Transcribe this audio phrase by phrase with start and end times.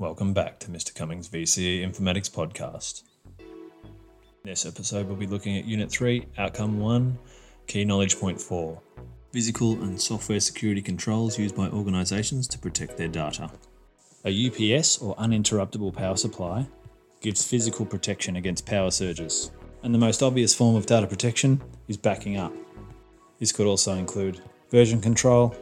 [0.00, 0.94] Welcome back to Mr.
[0.94, 3.02] Cummings VCE Informatics Podcast.
[3.38, 3.46] In
[4.44, 7.18] This episode, we'll be looking at Unit 3, Outcome 1,
[7.66, 8.80] Key Knowledge Point 4
[9.30, 13.50] Physical and software security controls used by organisations to protect their data.
[14.24, 16.66] A UPS or uninterruptible power supply
[17.20, 19.50] gives physical protection against power surges,
[19.82, 22.54] and the most obvious form of data protection is backing up.
[23.38, 24.40] This could also include
[24.70, 25.54] version control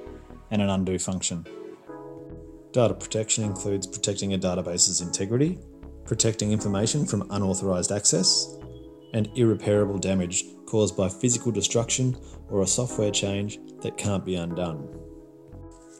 [0.53, 1.45] and an undo function.
[2.73, 5.59] Data protection includes protecting a database's integrity,
[6.05, 8.59] protecting information from unauthorized access,
[9.15, 12.15] and irreparable damage caused by physical destruction
[12.51, 14.87] or a software change that can't be undone.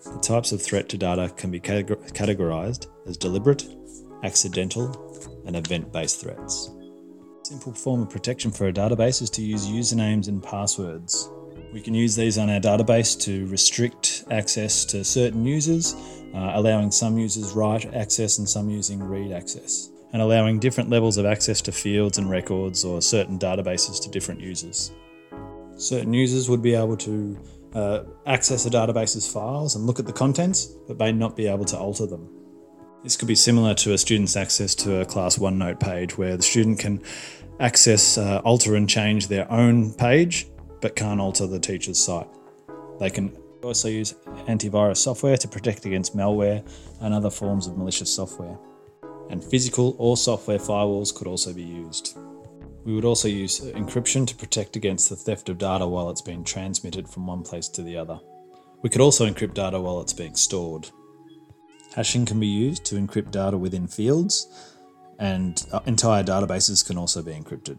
[0.05, 3.65] The types of threat to data can be categorized as deliberate,
[4.23, 6.71] accidental, and event based threats.
[7.43, 11.31] A simple form of protection for a database is to use usernames and passwords.
[11.73, 15.95] We can use these on our database to restrict access to certain users
[16.35, 21.17] uh, allowing some users write access and some using read access, and allowing different levels
[21.17, 24.93] of access to fields and records or certain databases to different users.
[25.77, 27.39] Certain users would be able to
[27.75, 31.65] uh, access a database's files and look at the contents, but may not be able
[31.65, 32.29] to alter them.
[33.05, 36.43] This could be similar to a student's access to a class OneNote page, where the
[36.43, 37.01] student can
[37.61, 40.49] access, uh, alter, and change their own page,
[40.81, 42.27] but can't alter the teacher's site.
[42.99, 44.15] They can we also use
[44.47, 46.67] antivirus software to protect against malware
[47.01, 48.57] and other forms of malicious software.
[49.31, 52.17] And physical or software firewalls could also be used.
[52.85, 56.45] We would also use encryption to protect against the theft of data while it's being
[56.45, 58.19] transmitted from one place to the other.
[58.83, 60.89] We could also encrypt data while it's being stored.
[61.95, 64.47] Hashing can be used to encrypt data within fields,
[65.19, 67.79] and uh, entire databases can also be encrypted.